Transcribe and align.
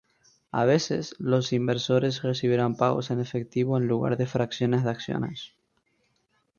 A 0.51 0.65
veces, 0.65 1.13
los 1.19 1.53
inversores 1.53 2.23
recibirán 2.23 2.75
pagos 2.75 3.11
en 3.11 3.19
efectivo 3.19 3.77
en 3.77 3.85
lugar 3.87 4.17
de 4.17 4.25
fracciones 4.25 4.83
de 4.83 4.89
acciones. 4.89 5.53